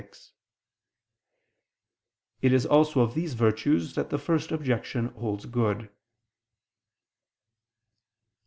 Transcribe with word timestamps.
It 2.41 2.53
is 2.53 2.65
also 2.65 3.01
of 3.01 3.13
these 3.13 3.35
virtues 3.35 3.93
that 3.93 4.09
the 4.09 4.17
First 4.17 4.51
Objection 4.51 5.09
holds 5.09 5.45
good. 5.45 5.91